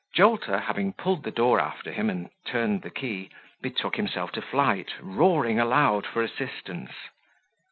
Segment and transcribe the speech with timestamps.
[0.17, 3.29] Jolter, having pulled the door after him and turned the key,
[3.61, 6.89] betook himself to flight, roaring aloud for assistance.